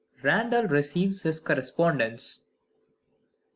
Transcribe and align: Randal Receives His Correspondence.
Randal 0.23 0.65
Receives 0.65 1.21
His 1.21 1.39
Correspondence. 1.39 2.45